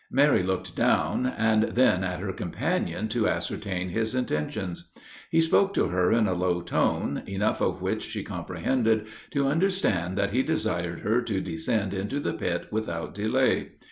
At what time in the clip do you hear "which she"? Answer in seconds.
7.83-8.23